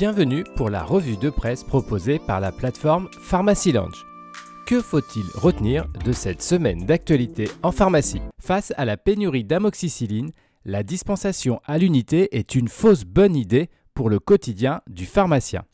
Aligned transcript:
Bienvenue 0.00 0.44
pour 0.56 0.70
la 0.70 0.82
revue 0.82 1.18
de 1.18 1.28
presse 1.28 1.62
proposée 1.62 2.18
par 2.18 2.40
la 2.40 2.52
plateforme 2.52 3.10
Pharmacy 3.20 3.70
Lounge. 3.70 4.06
Que 4.66 4.80
faut-il 4.80 5.26
retenir 5.34 5.88
de 6.06 6.12
cette 6.12 6.40
semaine 6.40 6.86
d'actualité 6.86 7.50
en 7.62 7.70
pharmacie? 7.70 8.22
Face 8.40 8.72
à 8.78 8.86
la 8.86 8.96
pénurie 8.96 9.44
d'amoxicilline, 9.44 10.30
la 10.64 10.82
dispensation 10.82 11.60
à 11.66 11.76
l'unité 11.76 12.34
est 12.34 12.54
une 12.54 12.68
fausse 12.68 13.04
bonne 13.04 13.36
idée 13.36 13.68
pour 13.92 14.08
le 14.08 14.18
quotidien 14.18 14.80
du 14.88 15.04
pharmacien. 15.04 15.64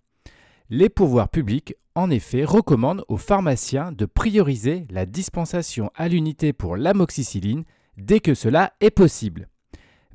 Les 0.70 0.88
pouvoirs 0.88 1.28
publics, 1.28 1.76
en 1.94 2.10
effet, 2.10 2.44
recommandent 2.44 3.04
aux 3.06 3.18
pharmaciens 3.18 3.92
de 3.92 4.06
prioriser 4.06 4.88
la 4.90 5.06
dispensation 5.06 5.92
à 5.94 6.08
l'unité 6.08 6.52
pour 6.52 6.76
l'amoxicilline 6.76 7.62
dès 7.96 8.18
que 8.18 8.34
cela 8.34 8.72
est 8.80 8.90
possible 8.90 9.48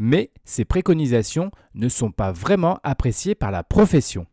mais 0.04 0.32
ces 0.46 0.66
préconisations 0.66 1.52
ne 1.76 1.88
sont 1.88 2.10
pas 2.10 2.32
vraiment 2.32 2.80
appréciées 2.82 3.36
par 3.36 3.52
la 3.52 3.64
profession. 3.64 4.26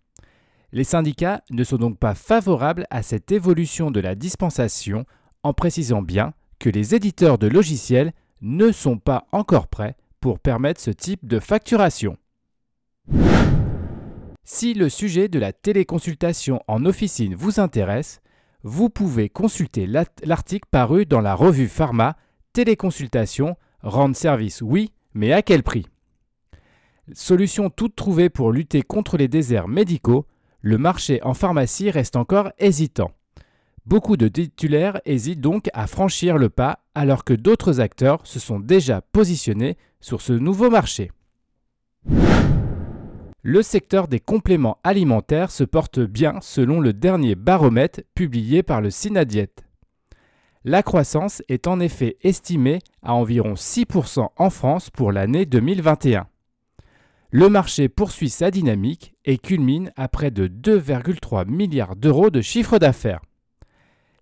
Les 0.73 0.83
syndicats 0.83 1.43
ne 1.51 1.63
sont 1.63 1.77
donc 1.77 1.99
pas 1.99 2.15
favorables 2.15 2.87
à 2.89 3.03
cette 3.03 3.31
évolution 3.33 3.91
de 3.91 4.01
la 4.01 4.15
dispensation 4.15 5.05
en 5.43 5.53
précisant 5.53 6.01
bien 6.01 6.33
que 6.59 6.71
les 6.71 6.95
éditeurs 6.95 7.37
de 7.37 7.49
logiciels 7.49 8.15
ne 8.41 8.73
sont 8.73 8.97
pas 8.97 9.27
encore 9.31 9.67
prêts 9.67 9.99
pour 10.21 10.39
permettre 10.39 10.81
ce 10.81 10.91
type 10.91 11.27
de 11.27 11.39
facturation. 11.39 12.17
Si 14.45 14.73
le 14.73 14.89
sujet 14.89 15.29
de 15.29 15.39
la 15.39 15.53
téléconsultation 15.53 16.63
en 16.67 16.87
officine 16.87 17.35
vous 17.35 17.61
intéresse, 17.61 18.23
vous 18.63 18.89
pouvez 18.89 19.29
consulter 19.29 19.87
l'article 19.87 20.67
paru 20.71 21.05
dans 21.05 21.21
la 21.21 21.35
revue 21.35 21.69
Pharma 21.69 22.17
Téléconsultation, 22.55 23.57
rendre 23.83 24.17
service 24.17 24.63
oui, 24.63 24.93
mais 25.15 25.33
à 25.33 25.43
quel 25.43 25.63
prix? 25.63 25.87
Solution 27.13 27.71
toute 27.71 27.97
trouvée 27.97 28.29
pour 28.29 28.53
lutter 28.53 28.83
contre 28.83 29.17
les 29.17 29.29
déserts 29.29 29.69
médicaux, 29.69 30.27
le 30.61 30.79
marché 30.79 31.23
en 31.23 31.35
pharmacie 31.35 31.91
reste 31.91 32.17
encore 32.17 32.51
hésitant. 32.59 33.13
Beaucoup 33.87 34.19
de 34.19 34.29
titulaires 34.29 35.01
hésitent 35.07 35.41
donc 35.41 35.69
à 35.73 35.87
franchir 35.87 36.37
le 36.37 36.51
pas 36.51 36.81
alors 36.95 37.25
que 37.25 37.33
d'autres 37.33 37.81
acteurs 37.81 38.27
se 38.27 38.39
sont 38.39 38.61
déjà 38.61 39.01
positionnés 39.01 39.79
sur 40.01 40.21
ce 40.21 40.35
nouveau 40.35 40.69
marché. 40.69 41.11
Le 43.43 43.63
secteur 43.63 44.09
des 44.09 44.21
compléments 44.21 44.79
alimentaires 44.85 45.51
se 45.51 45.65
porte 45.65 46.01
bien 46.01 46.35
selon 46.43 46.81
le 46.81 46.93
dernier 46.93 47.35
baromètre 47.35 48.01
publié 48.15 48.63
par 48.63 48.83
le 48.83 48.91
Synadiet. 48.91 49.55
La 50.65 50.83
croissance 50.83 51.43
est 51.49 51.69
en 51.69 51.79
effet 51.79 52.17
estimée 52.23 52.81
à 53.03 53.15
environ 53.15 53.55
6% 53.55 54.29
en 54.37 54.51
France 54.51 54.91
pour 54.91 55.13
l'année 55.13 55.47
2021. 55.47 56.27
Le 57.31 57.49
marché 57.49 57.89
poursuit 57.89 58.31
sa 58.31 58.51
dynamique 58.51 59.15
et 59.25 59.39
culmine 59.39 59.93
à 59.97 60.09
près 60.09 60.31
de 60.31 60.49
2,3 60.49 61.47
milliards 61.47 61.95
d'euros 61.95 62.31
de 62.31 62.41
chiffre 62.41 62.79
d'affaires. 62.79 63.21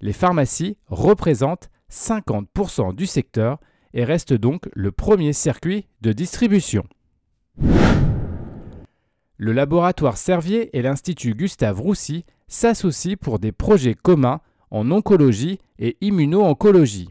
Les 0.00 0.12
pharmacies 0.12 0.76
représentent 0.88 1.70
50% 1.90 2.94
du 2.94 3.06
secteur 3.06 3.58
et 3.94 4.04
restent 4.04 4.34
donc 4.34 4.68
le 4.74 4.92
premier 4.92 5.32
circuit 5.32 5.86
de 6.02 6.12
distribution. 6.12 6.84
Le 9.38 9.52
laboratoire 9.52 10.16
Servier 10.18 10.76
et 10.76 10.82
l'Institut 10.82 11.34
Gustave 11.34 11.80
Roussy 11.80 12.24
s'associent 12.48 13.16
pour 13.20 13.38
des 13.38 13.52
projets 13.52 13.94
communs 13.94 14.40
en 14.70 14.90
oncologie 14.90 15.58
et 15.78 15.96
immuno-oncologie. 16.00 17.10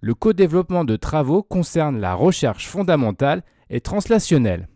Le 0.00 0.14
co-développement 0.14 0.84
de 0.84 0.96
travaux 0.96 1.42
concerne 1.42 1.98
la 1.98 2.14
recherche 2.14 2.66
fondamentale 2.66 3.42
et 3.70 3.80
translationnelle. 3.80 4.68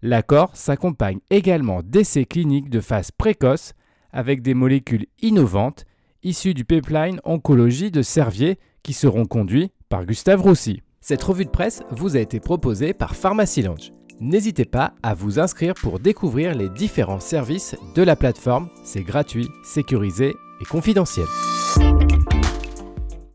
L'accord 0.00 0.56
s'accompagne 0.56 1.18
également 1.30 1.82
d'essais 1.82 2.24
cliniques 2.24 2.70
de 2.70 2.80
phase 2.80 3.10
précoce 3.10 3.74
avec 4.12 4.42
des 4.42 4.54
molécules 4.54 5.06
innovantes 5.20 5.84
issues 6.22 6.54
du 6.54 6.64
pipeline 6.64 7.20
oncologie 7.24 7.90
de 7.90 8.02
Servier 8.02 8.58
qui 8.82 8.92
seront 8.92 9.26
conduits 9.26 9.72
par 9.88 10.06
Gustave 10.06 10.40
Roussy. 10.40 10.82
Cette 11.00 11.22
revue 11.22 11.44
de 11.44 11.50
presse 11.50 11.82
vous 11.90 12.16
a 12.16 12.20
été 12.20 12.40
proposée 12.40 12.92
par 12.92 13.16
Pharmacy 13.16 13.62
Lounge. 13.62 13.92
N'hésitez 14.20 14.64
pas 14.64 14.94
à 15.02 15.14
vous 15.14 15.38
inscrire 15.38 15.74
pour 15.74 16.00
découvrir 16.00 16.54
les 16.54 16.68
différents 16.68 17.20
services 17.20 17.76
de 17.94 18.02
la 18.02 18.16
plateforme. 18.16 18.68
C'est 18.84 19.04
gratuit, 19.04 19.48
sécurisé 19.62 20.34
et 20.60 20.64
confidentiel. 20.64 21.26